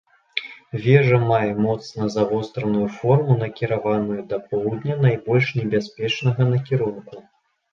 [0.83, 7.15] Вежа мае моцна завостраную форму, накіраваную да поўдня, найбольш небяспечнага накірунку.